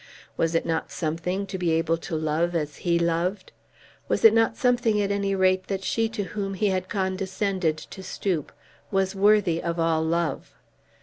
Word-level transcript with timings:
Was 0.35 0.55
it 0.55 0.65
not 0.65 0.89
something 0.89 1.45
to 1.45 1.59
be 1.59 1.69
able 1.73 1.95
to 1.97 2.15
love 2.15 2.55
as 2.55 2.77
he 2.77 2.97
loved? 2.97 3.51
Was 4.07 4.25
it 4.25 4.33
not 4.33 4.57
something 4.57 4.99
at 4.99 5.11
any 5.11 5.35
rate 5.35 5.67
that 5.67 5.83
she 5.83 6.09
to 6.09 6.23
whom 6.23 6.55
he 6.55 6.69
had 6.69 6.89
condescended 6.89 7.77
to 7.77 8.01
stoop 8.01 8.51
was 8.89 9.13
worthy 9.13 9.61
of 9.61 9.79
all 9.79 10.01
love? 10.01 10.55